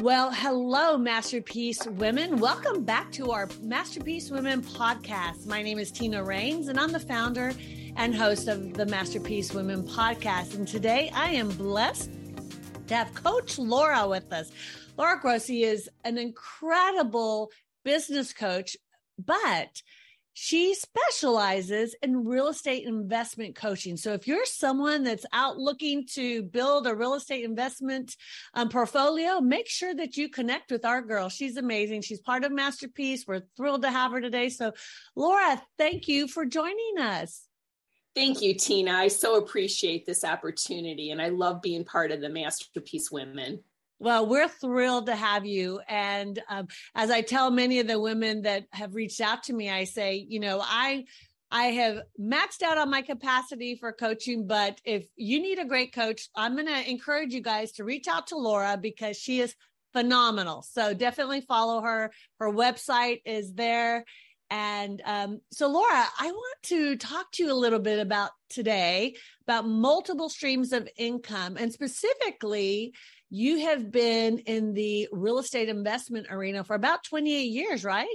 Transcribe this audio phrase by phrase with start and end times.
[0.00, 2.38] Well, hello, Masterpiece Women.
[2.38, 5.44] Welcome back to our Masterpiece Women podcast.
[5.44, 7.52] My name is Tina Rains, and I'm the founder
[7.96, 10.54] and host of the Masterpiece Women podcast.
[10.54, 12.12] And today I am blessed
[12.86, 14.52] to have Coach Laura with us.
[14.96, 17.50] Laura Croce is an incredible
[17.84, 18.76] business coach,
[19.18, 19.82] but
[20.40, 23.96] she specializes in real estate investment coaching.
[23.96, 28.14] So if you're someone that's out looking to build a real estate investment
[28.54, 31.28] um, portfolio, make sure that you connect with our girl.
[31.28, 32.02] She's amazing.
[32.02, 33.26] She's part of Masterpiece.
[33.26, 34.48] We're thrilled to have her today.
[34.48, 34.74] So
[35.16, 37.42] Laura, thank you for joining us.
[38.14, 38.92] Thank you, Tina.
[38.92, 43.64] I so appreciate this opportunity and I love being part of the Masterpiece Women.
[43.98, 45.80] Well, we're thrilled to have you.
[45.88, 49.70] And um, as I tell many of the women that have reached out to me,
[49.70, 51.04] I say, you know, I
[51.50, 55.94] I have maxed out on my capacity for coaching, but if you need a great
[55.94, 59.54] coach, I'm going to encourage you guys to reach out to Laura because she is
[59.94, 60.62] phenomenal.
[60.62, 62.12] So definitely follow her.
[62.38, 64.04] Her website is there.
[64.50, 69.14] And um, so, Laura, I want to talk to you a little bit about today
[69.42, 72.94] about multiple streams of income and specifically
[73.30, 78.08] you have been in the real estate investment arena for about 28 years, right?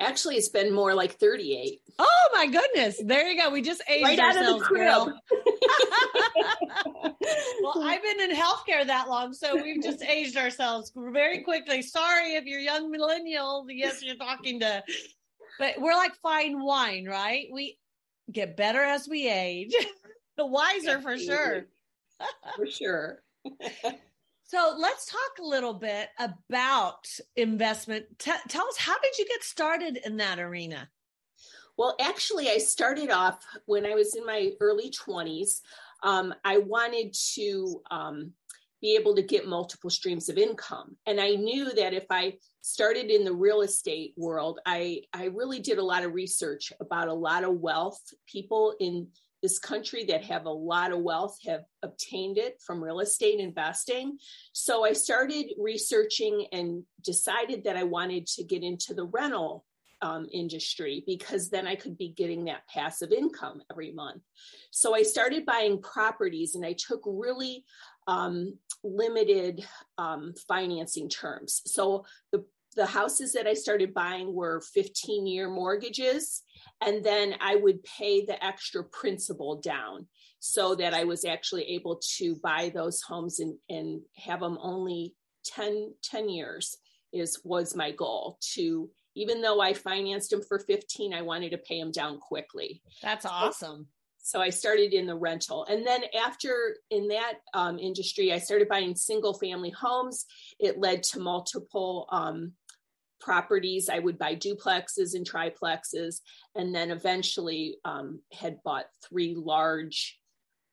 [0.00, 1.80] Actually, it's been more like 38.
[1.98, 3.00] Oh my goodness.
[3.04, 3.50] There you go.
[3.50, 5.12] We just aged right ourselves, out of the crib.
[7.62, 11.82] well, I've been in healthcare that long, so we've just aged ourselves very quickly.
[11.82, 13.66] Sorry if you're young millennial.
[13.68, 14.84] Yes, you're talking to,
[15.58, 17.46] but we're like fine wine, right?
[17.52, 17.76] We
[18.30, 19.74] get better as we age.
[20.36, 21.66] the wiser for sure.
[22.54, 23.22] for sure.
[24.48, 28.06] So let's talk a little bit about investment.
[28.18, 30.88] T- tell us, how did you get started in that arena?
[31.76, 35.60] Well, actually, I started off when I was in my early 20s.
[36.02, 38.32] Um, I wanted to um,
[38.80, 40.96] be able to get multiple streams of income.
[41.04, 45.60] And I knew that if I started in the real estate world, I, I really
[45.60, 49.08] did a lot of research about a lot of wealth people in
[49.42, 54.18] this country that have a lot of wealth have obtained it from real estate investing.
[54.52, 59.64] So I started researching and decided that I wanted to get into the rental
[60.00, 64.22] um, industry because then I could be getting that passive income every month.
[64.70, 67.64] So I started buying properties and I took really
[68.06, 69.66] um, limited
[69.98, 71.62] um, financing terms.
[71.66, 72.44] So the
[72.78, 76.42] the houses that I started buying were 15 year mortgages
[76.80, 80.06] and then I would pay the extra principal down
[80.38, 85.16] so that I was actually able to buy those homes and, and have them only
[85.46, 86.76] 10, 10 years
[87.12, 91.58] is was my goal to even though I financed them for 15, I wanted to
[91.58, 92.82] pay them down quickly.
[93.02, 93.88] That's awesome.
[94.20, 95.64] So, so I started in the rental.
[95.64, 100.26] And then after in that um, industry, I started buying single family homes.
[100.60, 102.52] It led to multiple um,
[103.20, 103.88] properties.
[103.88, 106.20] I would buy duplexes and triplexes,
[106.54, 110.18] and then eventually um, had bought three large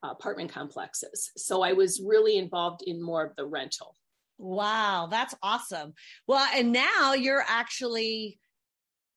[0.04, 1.32] apartment complexes.
[1.38, 3.96] So I was really involved in more of the rental.
[4.38, 5.94] Wow, that's awesome.
[6.28, 8.40] Well, and now you're actually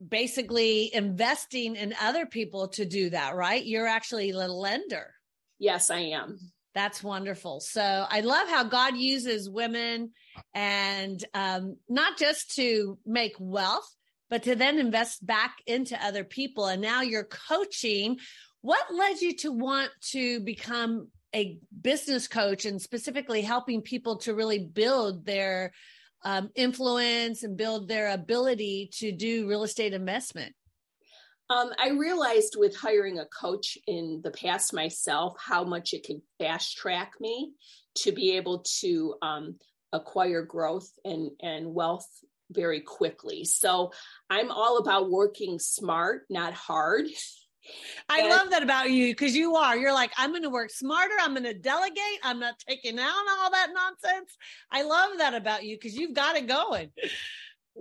[0.06, 3.65] basically investing in other people to do that, right?
[3.65, 5.12] You're actually a lender.
[5.59, 6.53] Yes, I am.
[6.75, 7.61] That's wonderful.
[7.61, 10.12] So I love how God uses women
[10.55, 13.89] and um, not just to make wealth,
[14.31, 16.67] but to then invest back into other people.
[16.67, 18.19] And now you're coaching.
[18.61, 24.34] What led you to want to become a business coach and specifically helping people to
[24.34, 25.73] really build their
[26.25, 30.55] um, influence and build their ability to do real estate investment?
[31.50, 36.20] Um, I realized with hiring a coach in the past myself how much it could
[36.38, 37.53] fast track me
[37.97, 39.56] to be able to um,
[39.92, 42.09] acquire growth and, and wealth
[42.50, 43.44] very quickly.
[43.44, 43.92] So
[44.28, 47.06] I'm all about working smart, not hard.
[48.09, 49.76] I and, love that about you because you are.
[49.76, 51.15] You're like, I'm going to work smarter.
[51.20, 52.20] I'm going to delegate.
[52.22, 54.36] I'm not taking down all that nonsense.
[54.71, 56.91] I love that about you because you've got it going.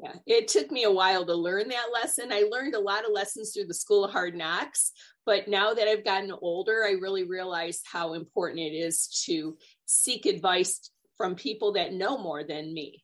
[0.02, 2.32] Yeah, it took me a while to learn that lesson.
[2.32, 4.92] I learned a lot of lessons through the School of Hard Knocks,
[5.26, 10.28] but now that I've gotten older, I really realized how important it is to seek
[10.28, 13.04] advice from people that know more than me.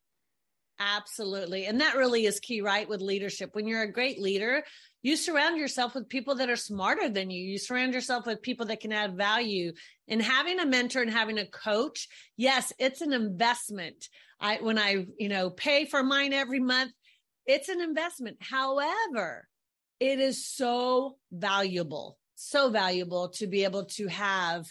[0.80, 1.66] Absolutely.
[1.66, 2.88] And that really is key, right?
[2.90, 3.52] With leadership.
[3.54, 4.64] When you're a great leader,
[5.02, 7.44] you surround yourself with people that are smarter than you.
[7.44, 9.74] You surround yourself with people that can add value.
[10.08, 14.10] And having a mentor and having a coach, yes, it's an investment.
[14.40, 16.92] I when I, you know, pay for mine every month,
[17.46, 18.38] it's an investment.
[18.42, 19.48] However,
[20.00, 24.66] it is so valuable, so valuable to be able to have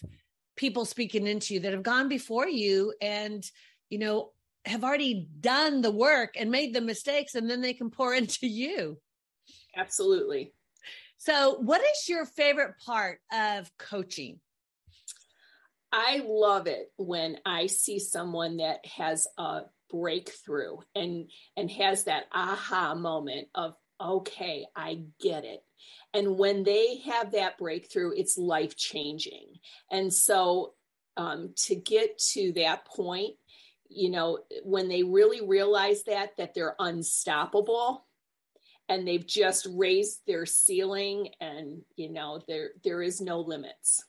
[0.57, 3.43] people speaking into you that have gone before you and,
[3.89, 4.33] you know,
[4.65, 8.47] have already done the work and made the mistakes and then they can pour into
[8.47, 8.99] you.
[9.77, 10.53] Absolutely.
[11.19, 14.41] So, what is your favorite part of coaching?
[15.93, 19.61] I love it when I see someone that has a
[19.91, 25.61] breakthrough and and has that aha moment of okay, I get it.
[26.13, 29.47] And when they have that breakthrough, it's life changing.
[29.91, 30.75] And so
[31.17, 33.35] um, to get to that point,
[33.95, 38.07] you know, when they really realize that, that they're unstoppable
[38.89, 44.05] and they've just raised their ceiling and, you know, there, there is no limits.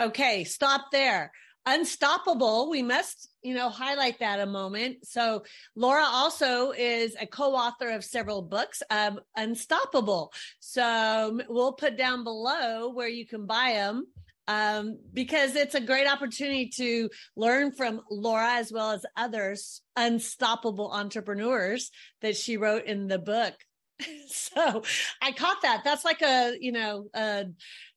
[0.00, 1.32] Okay, stop there.
[1.66, 5.06] Unstoppable we must you know highlight that a moment.
[5.06, 5.44] So
[5.76, 10.32] laura also is a co-author of several books um, unstoppable.
[10.60, 14.06] So we'll put down below where you can buy them
[14.48, 20.90] um, because it's a great opportunity to learn from laura as well as others unstoppable
[20.90, 21.90] entrepreneurs
[22.22, 23.54] that she wrote in the book
[24.28, 24.82] so
[25.20, 25.82] I caught that.
[25.84, 27.44] That's like a, you know, uh,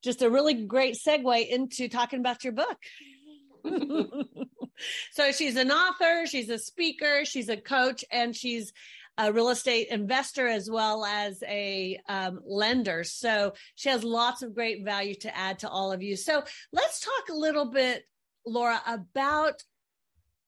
[0.04, 2.78] just a really great segue into talking about your book.
[5.12, 8.74] so she's an author, she's a speaker, she's a coach, and she's
[9.18, 13.04] a real estate investor as well as a um, lender.
[13.04, 16.16] So she has lots of great value to add to all of you.
[16.16, 18.04] So let's talk a little bit,
[18.46, 19.62] Laura, about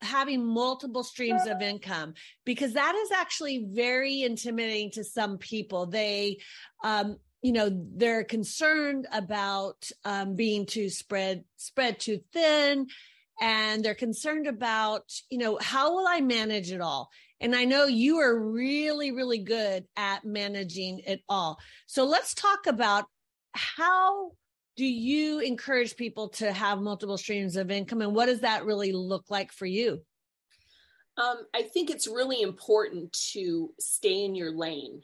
[0.01, 2.13] having multiple streams of income
[2.45, 5.85] because that is actually very intimidating to some people.
[5.85, 6.39] They,
[6.83, 12.87] um, you know they're concerned about um, being too spread spread too thin
[13.41, 17.09] and they're concerned about you know how will i manage it all
[17.43, 21.59] and i know you are really really good at managing it all.
[21.85, 23.05] So let's talk about
[23.51, 24.31] how
[24.75, 28.91] do you encourage people to have multiple streams of income and what does that really
[28.91, 30.01] look like for you?
[31.17, 35.03] Um, i think it's really important to stay in your lane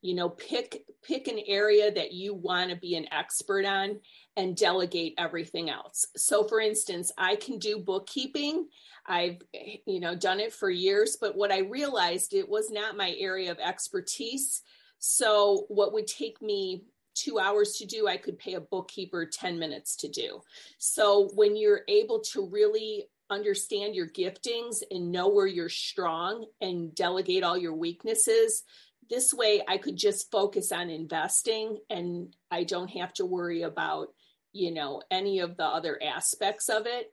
[0.00, 4.00] you know pick pick an area that you want to be an expert on
[4.36, 6.06] and delegate everything else.
[6.16, 8.68] So for instance i can do bookkeeping.
[9.06, 9.38] I've
[9.86, 13.50] you know done it for years but what i realized it was not my area
[13.50, 14.62] of expertise.
[14.98, 16.84] So what would take me
[17.14, 20.40] two hours to do i could pay a bookkeeper 10 minutes to do.
[20.78, 26.94] So when you're able to really understand your giftings and know where you're strong and
[26.94, 28.62] delegate all your weaknesses
[29.08, 34.08] this way I could just focus on investing and I don't have to worry about,
[34.52, 37.10] you know, any of the other aspects of it.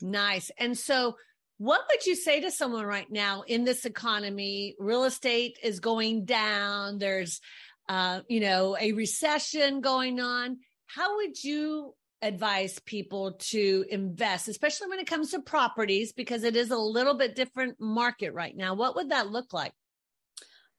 [0.00, 0.50] Nice.
[0.58, 1.16] And so
[1.58, 4.74] what would you say to someone right now in this economy?
[4.78, 6.98] Real estate is going down.
[6.98, 7.40] There's,
[7.88, 10.58] uh, you know, a recession going on.
[10.86, 16.56] How would you advise people to invest, especially when it comes to properties, because it
[16.56, 18.74] is a little bit different market right now?
[18.74, 19.72] What would that look like?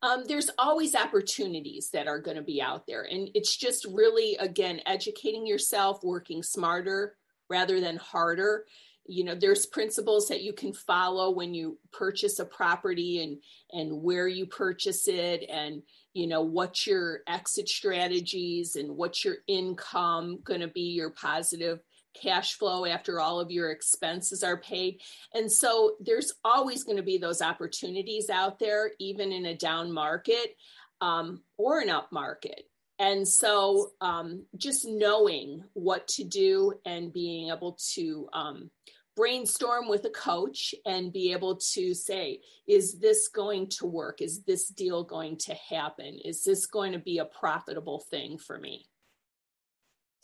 [0.06, 3.04] Um, there's always opportunities that are going to be out there.
[3.04, 7.16] And it's just really, again, educating yourself, working smarter
[7.50, 8.66] rather than harder.
[9.08, 13.38] You know, there's principles that you can follow when you purchase a property and
[13.72, 15.82] and where you purchase it and
[16.14, 21.82] you know what your exit strategies and what's your income going to be your positive
[22.22, 25.02] cash flow after all of your expenses are paid.
[25.34, 29.92] And so there's always going to be those opportunities out there, even in a down
[29.92, 30.56] market
[31.02, 32.64] um, or an up market.
[32.98, 38.72] And so um, just knowing what to do and being able to um,
[39.16, 44.22] brainstorm with a coach and be able to say, is this going to work?
[44.22, 46.20] Is this deal going to happen?
[46.24, 48.86] Is this going to be a profitable thing for me?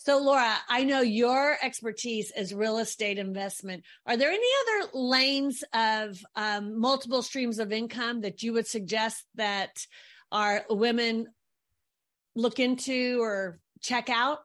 [0.03, 3.83] So, Laura, I know your expertise is real estate investment.
[4.07, 9.23] Are there any other lanes of um, multiple streams of income that you would suggest
[9.35, 9.85] that
[10.31, 11.27] our women
[12.35, 14.39] look into or check out?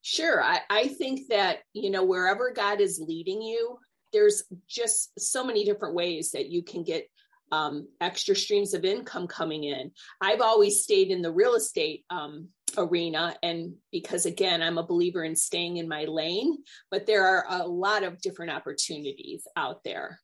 [0.00, 0.42] Sure.
[0.42, 3.76] I, I think that, you know, wherever God is leading you,
[4.14, 7.06] there's just so many different ways that you can get
[7.52, 9.90] um, extra streams of income coming in.
[10.20, 15.24] I've always stayed in the real estate um, arena and because again i'm a believer
[15.24, 16.58] in staying in my lane
[16.90, 20.20] but there are a lot of different opportunities out there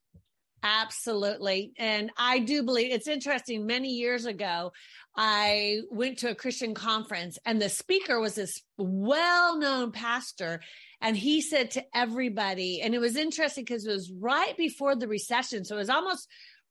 [0.66, 1.74] Absolutely.
[1.78, 3.66] And I do believe it's interesting.
[3.66, 4.72] Many years ago,
[5.14, 10.62] I went to a Christian conference and the speaker was this well known pastor.
[11.02, 15.06] And he said to everybody, and it was interesting because it was right before the
[15.06, 15.66] recession.
[15.66, 16.26] So it was almost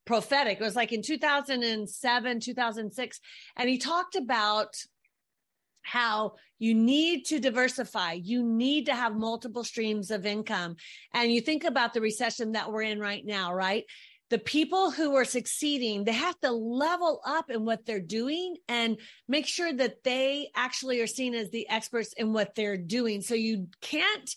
[0.06, 0.60] prophetic.
[0.60, 3.20] It was like in 2007, 2006.
[3.56, 4.76] And he talked about
[5.82, 8.14] how you need to diversify.
[8.14, 10.78] You need to have multiple streams of income.
[11.14, 13.84] And you think about the recession that we're in right now, right?
[14.30, 18.98] The people who are succeeding, they have to level up in what they're doing and
[19.28, 23.22] make sure that they actually are seen as the experts in what they're doing.
[23.22, 24.34] So you can't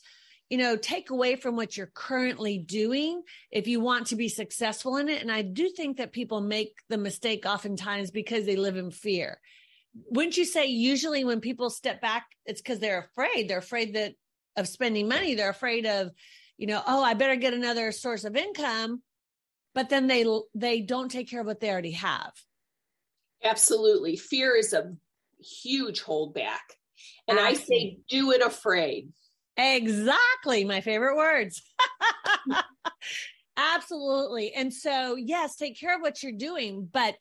[0.48, 4.96] you know, take away from what you're currently doing if you want to be successful
[4.96, 5.20] in it.
[5.22, 9.40] And I do think that people make the mistake oftentimes because they live in fear
[10.10, 13.48] wouldn't you say usually when people step back, it's because they're afraid.
[13.48, 14.14] They're afraid that
[14.56, 15.34] of spending money.
[15.34, 16.10] They're afraid of,
[16.56, 19.02] you know, oh, I better get another source of income.
[19.74, 20.24] But then they
[20.54, 22.32] they don't take care of what they already have.
[23.44, 24.16] Absolutely.
[24.16, 24.94] Fear is a
[25.38, 26.64] huge holdback.
[27.28, 29.10] And I say do it afraid.
[29.56, 30.64] Exactly.
[30.64, 31.62] My favorite words.
[33.56, 34.52] Absolutely.
[34.54, 37.16] And so, yes, take care of what you're doing, but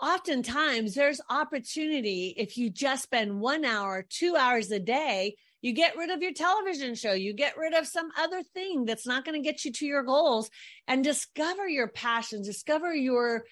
[0.00, 5.36] oftentimes there's opportunity if you just spend one hour, two hours a day.
[5.60, 9.06] You get rid of your television show, you get rid of some other thing that's
[9.06, 10.50] not going to get you to your goals
[10.88, 13.44] and discover your passions, discover your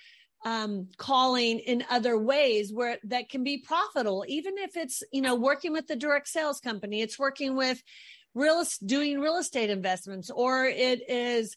[0.45, 5.35] um, calling in other ways where that can be profitable, even if it's, you know,
[5.35, 7.83] working with the direct sales company, it's working with
[8.35, 11.57] real, doing real estate investments, or it is,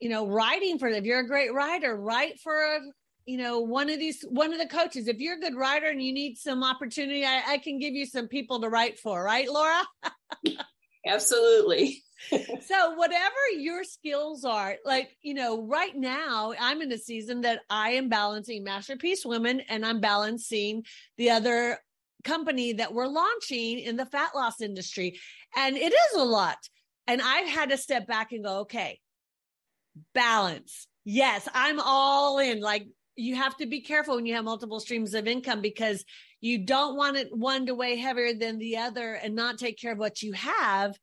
[0.00, 2.80] you know, writing for, if you're a great writer, write for a
[3.26, 6.02] you know, one of these, one of the coaches, if you're a good writer and
[6.02, 9.48] you need some opportunity, I, I can give you some people to write for, right,
[9.48, 9.82] Laura?
[11.06, 12.02] Absolutely.
[12.30, 17.60] So whatever your skills are, like, you know, right now I'm in a season that
[17.70, 20.84] I am balancing Masterpiece Women and I'm balancing
[21.16, 21.78] the other
[22.24, 25.18] company that we're launching in the fat loss industry.
[25.56, 26.58] And it is a lot.
[27.06, 28.98] And I've had to step back and go, okay,
[30.14, 30.86] balance.
[31.04, 32.60] Yes, I'm all in.
[32.60, 36.04] Like you have to be careful when you have multiple streams of income because
[36.40, 39.92] you don't want it one to weigh heavier than the other and not take care
[39.92, 40.96] of what you have.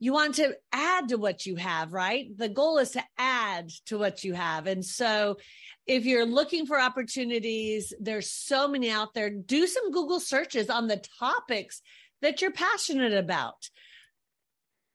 [0.00, 2.28] You want to add to what you have, right?
[2.36, 4.66] The goal is to add to what you have.
[4.66, 5.38] And so
[5.86, 9.30] if you're looking for opportunities, there's so many out there.
[9.30, 11.82] Do some Google searches on the topics
[12.22, 13.68] that you're passionate about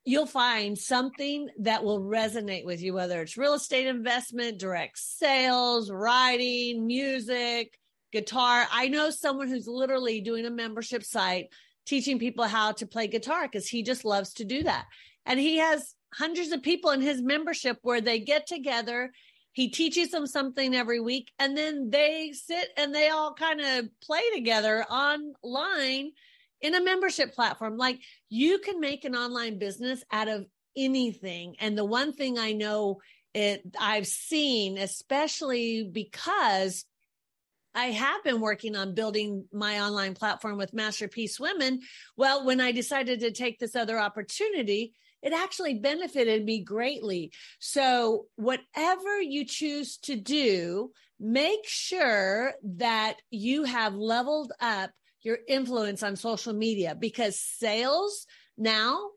[0.06, 5.90] you'll find something that will resonate with you, whether it's real estate investment, direct sales,
[5.90, 7.78] writing, music,
[8.12, 8.68] guitar.
[8.72, 11.48] I know someone who's literally doing a membership site
[11.86, 14.86] teaching people how to play guitar because he just loves to do that.
[15.26, 19.12] And he has hundreds of people in his membership where they get together.
[19.52, 23.86] He teaches them something every week and then they sit and they all kind of
[24.02, 26.12] play together online
[26.62, 27.78] in a membership platform.
[27.78, 28.00] Like
[28.30, 31.56] you can make an online business out of anything.
[31.60, 33.00] And the one thing I know
[33.34, 36.86] it I've seen, especially because
[37.76, 41.82] I have been working on building my online platform with Masterpiece Women.
[42.16, 47.32] Well, when I decided to take this other opportunity, it actually benefited me greatly.
[47.60, 56.04] So, whatever you choose to do, make sure that you have leveled up your influence
[56.04, 58.28] on social media because sales
[58.58, 59.10] now,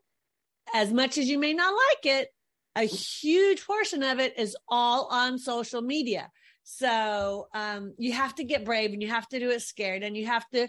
[0.73, 2.29] as much as you may not like it,
[2.75, 6.31] a huge portion of it is all on social media.
[6.69, 10.17] So um, you have to get brave and you have to do it scared and
[10.17, 10.67] you have to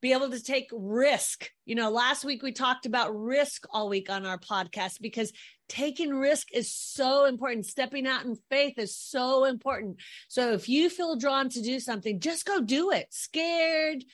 [0.00, 1.50] be able to take risk.
[1.66, 5.32] You know, last week we talked about risk all week on our podcast because
[5.68, 7.66] taking risk is so important.
[7.66, 9.96] Stepping out in faith is so important.
[10.28, 13.08] So if you feel drawn to do something, just go do it.
[13.10, 14.04] Scared,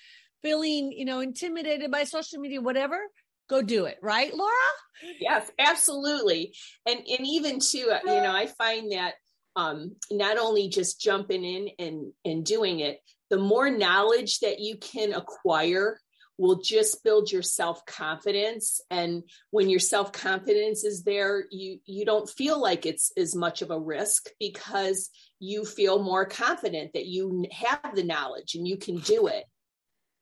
[0.40, 2.98] feeling, you know, intimidated by social media, whatever,
[3.46, 3.98] go do it.
[4.00, 4.54] Right, Laura?
[5.20, 6.54] Yes, absolutely.
[6.86, 9.16] And and even too, uh, you know, I find that
[9.56, 14.76] um, not only just jumping in and and doing it, the more knowledge that you
[14.76, 15.98] can acquire
[16.38, 18.82] will just build your self-confidence.
[18.90, 23.70] And when your self-confidence is there you you don't feel like it's as much of
[23.70, 25.10] a risk because
[25.40, 29.44] you feel more confident that you have the knowledge and you can do it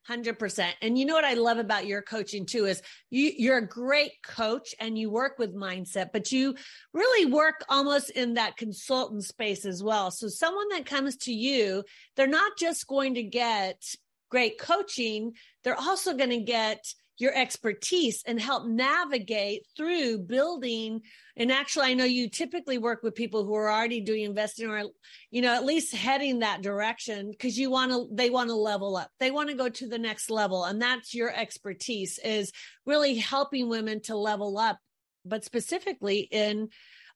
[0.09, 0.73] 100%.
[0.83, 4.13] And you know what I love about your coaching too is you you're a great
[4.23, 6.55] coach and you work with mindset, but you
[6.93, 10.11] really work almost in that consultant space as well.
[10.11, 11.85] So someone that comes to you,
[12.17, 13.83] they're not just going to get
[14.31, 15.33] great coaching,
[15.63, 16.85] they're also going to get
[17.19, 21.03] your expertise and help navigate through building.
[21.37, 24.85] And actually i know you typically work with people who are already doing investing or
[25.31, 28.97] you know at least heading that direction because you want to they want to level
[28.97, 29.11] up.
[29.19, 32.53] They want to go to the next level and that's your expertise is
[32.87, 34.79] really helping women to level up
[35.25, 36.69] but specifically in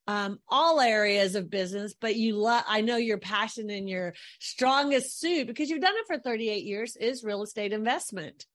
[0.09, 5.21] um, all areas of business, but you love, I know your passion and your strongest
[5.21, 8.47] suit because you've done it for 38 years is real estate investment.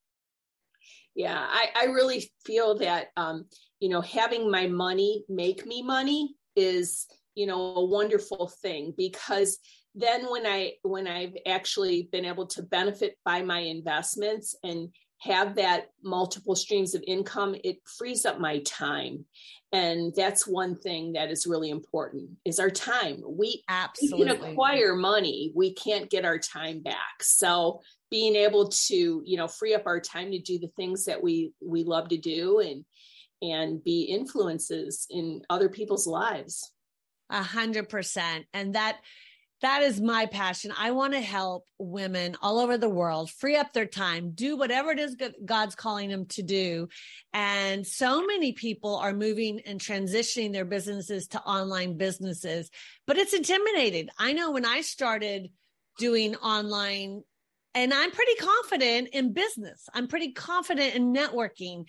[1.16, 3.46] Yeah, I, I really feel that, um,
[3.80, 7.06] you know, having my money make me money is,
[7.36, 9.60] you know, a wonderful thing because
[9.96, 14.90] then when I when I've actually been able to benefit by my investments and
[15.24, 19.26] have that multiple streams of income, it frees up my time.
[19.72, 23.24] And that's one thing that is really important is our time.
[23.26, 25.52] We absolutely we can acquire money.
[25.56, 27.22] We can't get our time back.
[27.22, 31.24] So being able to, you know, free up our time to do the things that
[31.24, 32.86] we we love to do and
[33.42, 36.72] and be influences in other people's lives.
[37.30, 38.46] A hundred percent.
[38.54, 38.98] And that
[39.64, 40.74] that is my passion.
[40.78, 44.92] I want to help women all over the world free up their time, do whatever
[44.92, 45.16] it is
[45.46, 46.90] God's calling them to do.
[47.34, 52.70] And so many people are moving and transitioning their businesses to online businesses,
[53.08, 54.10] but it's intimidated.
[54.20, 55.50] I know when I started
[55.98, 57.24] doing online
[57.74, 59.88] and I'm pretty confident in business.
[59.94, 61.86] I'm pretty confident in networking.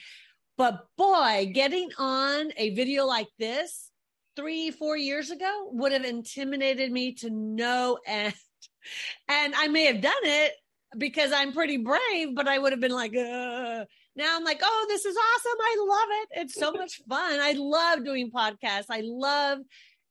[0.57, 3.91] But boy, getting on a video like this
[4.37, 8.35] three, four years ago would have intimidated me to no end.
[9.29, 10.53] And I may have done it
[10.99, 13.87] because I'm pretty brave, but I would have been like, Ugh.
[14.17, 15.59] now I'm like, oh, this is awesome.
[15.59, 16.41] I love it.
[16.43, 17.41] It's so much fun.
[17.41, 18.87] I love doing podcasts.
[18.91, 19.61] I love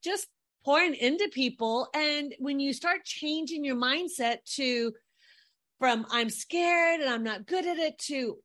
[0.03, 0.27] just
[0.65, 1.87] pouring into people.
[1.93, 4.93] And when you start changing your mindset to
[5.79, 8.37] from I'm scared and I'm not good at it to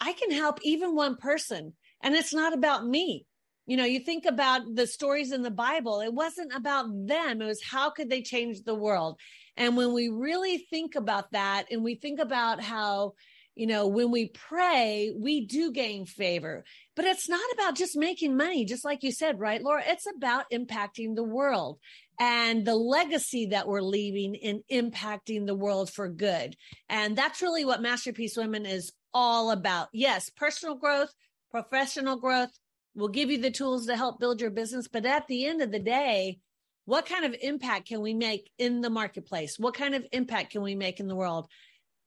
[0.00, 1.74] I can help even one person.
[2.02, 3.26] And it's not about me.
[3.66, 7.42] You know, you think about the stories in the Bible, it wasn't about them.
[7.42, 9.18] It was how could they change the world?
[9.56, 13.14] And when we really think about that and we think about how,
[13.56, 18.36] you know, when we pray, we do gain favor, but it's not about just making
[18.36, 19.82] money, just like you said, right, Laura?
[19.84, 21.78] It's about impacting the world
[22.20, 26.54] and the legacy that we're leaving in impacting the world for good.
[26.88, 29.88] And that's really what Masterpiece Women is all about.
[29.92, 31.12] Yes, personal growth,
[31.50, 32.52] professional growth,
[32.96, 34.88] We'll give you the tools to help build your business.
[34.88, 36.38] But at the end of the day,
[36.86, 39.58] what kind of impact can we make in the marketplace?
[39.58, 41.46] What kind of impact can we make in the world?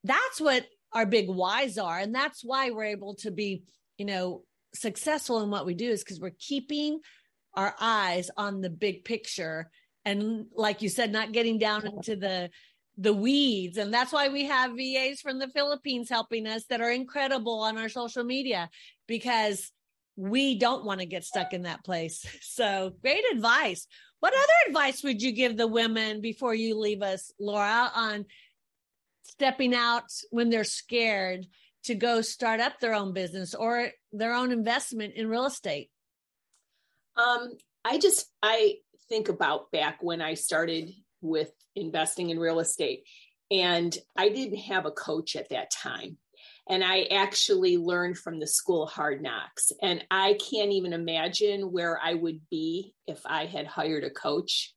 [0.03, 1.99] That's what our big whys are.
[1.99, 3.63] And that's why we're able to be,
[3.97, 6.99] you know, successful in what we do is because we're keeping
[7.53, 9.69] our eyes on the big picture.
[10.05, 12.49] And like you said, not getting down into the
[12.97, 13.77] the weeds.
[13.77, 17.77] And that's why we have VAs from the Philippines helping us that are incredible on
[17.77, 18.69] our social media
[19.07, 19.71] because
[20.19, 22.25] we don't want to get stuck in that place.
[22.41, 23.87] So great advice.
[24.19, 28.25] What other advice would you give the women before you leave us, Laura, on
[29.23, 31.47] stepping out when they're scared
[31.83, 35.89] to go start up their own business or their own investment in real estate?
[37.15, 37.51] Um,
[37.85, 38.75] I just I
[39.07, 43.03] think about back when I started with investing in real estate
[43.51, 46.17] and I didn't have a coach at that time
[46.69, 49.71] and I actually learned from the school hard knocks.
[49.81, 54.75] And I can't even imagine where I would be if I had hired a coach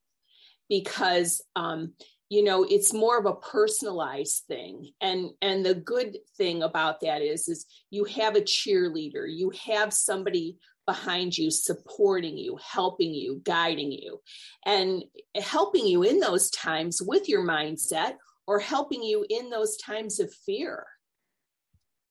[0.70, 1.92] because um,
[2.30, 4.90] you know it's more of a personalized thing.
[5.02, 9.26] And and the good thing about that is is you have a cheerleader.
[9.28, 14.20] You have somebody behind you supporting you helping you guiding you
[14.66, 15.04] and
[15.40, 18.14] helping you in those times with your mindset
[18.48, 20.84] or helping you in those times of fear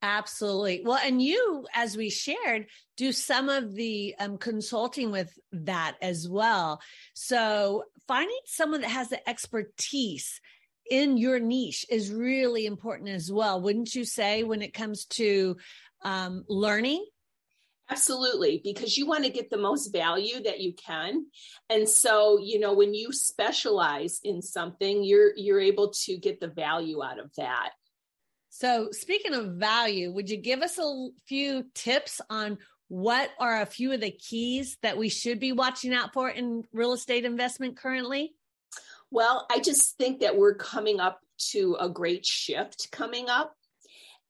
[0.01, 0.81] Absolutely.
[0.83, 2.65] Well, and you, as we shared,
[2.97, 6.81] do some of the um, consulting with that as well.
[7.13, 10.41] So finding someone that has the expertise
[10.89, 13.61] in your niche is really important as well.
[13.61, 15.57] Wouldn't you say when it comes to
[16.03, 17.05] um, learning?
[17.89, 21.25] Absolutely, because you want to get the most value that you can.
[21.69, 26.47] And so, you know, when you specialize in something, you're you're able to get the
[26.47, 27.71] value out of that.
[28.61, 33.65] So, speaking of value, would you give us a few tips on what are a
[33.65, 37.75] few of the keys that we should be watching out for in real estate investment
[37.75, 38.35] currently?
[39.09, 41.21] Well, I just think that we're coming up
[41.53, 43.55] to a great shift coming up.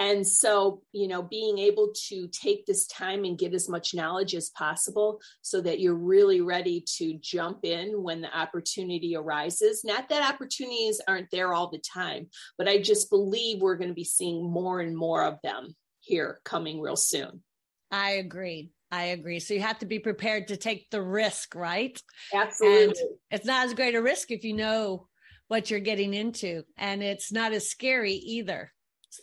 [0.02, 4.34] And so, you know, being able to take this time and get as much knowledge
[4.34, 9.84] as possible so that you're really ready to jump in when the opportunity arises.
[9.86, 13.94] Not that opportunities aren't there all the time, but I just believe we're going to
[13.94, 17.44] be seeing more and more of them here coming real soon.
[17.92, 18.72] I agree.
[18.92, 19.40] I agree.
[19.40, 22.02] So you have to be prepared to take the risk, right?
[22.34, 22.86] Absolutely.
[22.88, 22.96] And
[23.30, 25.08] it's not as great a risk if you know
[25.48, 28.74] what you're getting into, and it's not as scary either.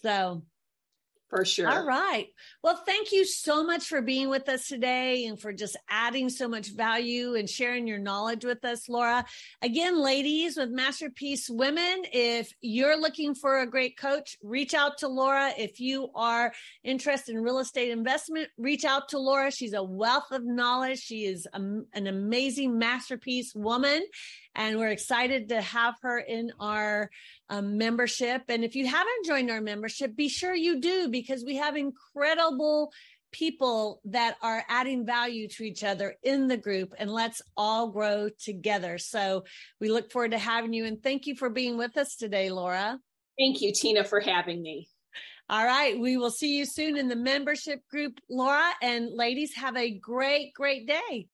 [0.04, 0.44] So
[1.28, 1.68] for sure.
[1.68, 2.28] All right.
[2.62, 6.48] Well, thank you so much for being with us today and for just adding so
[6.48, 9.26] much value and sharing your knowledge with us, Laura.
[9.60, 15.08] Again, ladies with Masterpiece Women, if you're looking for a great coach, reach out to
[15.08, 15.52] Laura.
[15.58, 19.50] If you are interested in real estate investment, reach out to Laura.
[19.50, 21.00] She's a wealth of knowledge.
[21.00, 24.02] She is a, an amazing masterpiece woman
[24.58, 27.10] and we're excited to have her in our
[27.48, 28.42] um, membership.
[28.48, 32.90] And if you haven't joined our membership, be sure you do because we have incredible
[33.30, 38.30] people that are adding value to each other in the group and let's all grow
[38.42, 38.98] together.
[38.98, 39.44] So
[39.80, 42.98] we look forward to having you and thank you for being with us today, Laura.
[43.38, 44.88] Thank you, Tina, for having me.
[45.48, 45.98] All right.
[45.98, 48.70] We will see you soon in the membership group, Laura.
[48.82, 51.28] And ladies, have a great, great day.